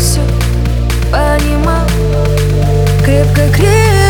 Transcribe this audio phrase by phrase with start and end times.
[0.00, 0.22] все
[1.12, 1.86] понимал.
[3.04, 4.09] Крепко-крепко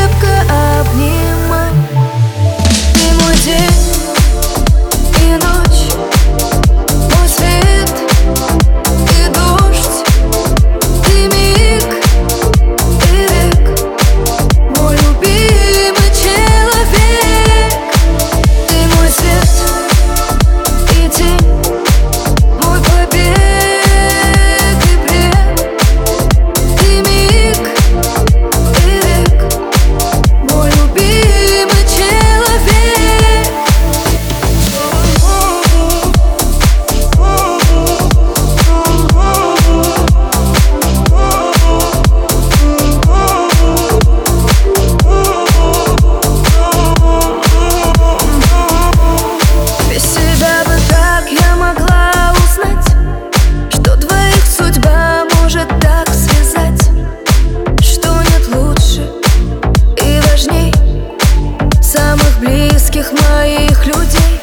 [63.50, 64.40] своих людей.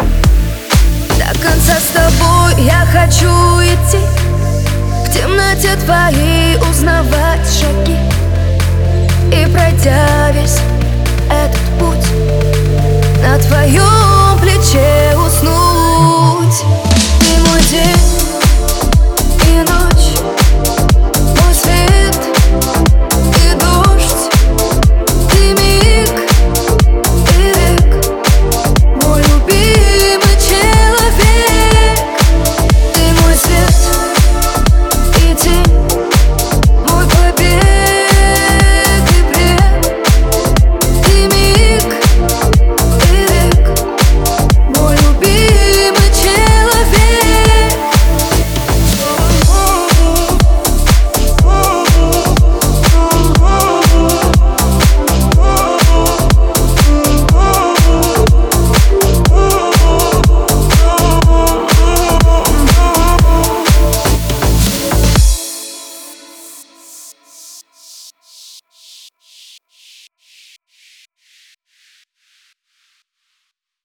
[1.17, 3.27] До конца с тобой я хочу
[3.61, 4.03] идти.
[5.05, 7.95] В темноте твоей узнавать шаги.
[9.31, 10.59] И пройдя весь
[11.29, 12.07] этот путь
[13.21, 14.96] На твоем плече